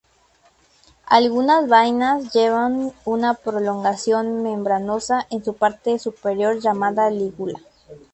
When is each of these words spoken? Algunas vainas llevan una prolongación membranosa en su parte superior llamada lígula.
Algunas 1.05 1.67
vainas 1.69 2.33
llevan 2.33 2.91
una 3.05 3.35
prolongación 3.35 4.41
membranosa 4.41 5.27
en 5.29 5.45
su 5.45 5.53
parte 5.53 5.99
superior 5.99 6.59
llamada 6.59 7.11
lígula. 7.11 7.59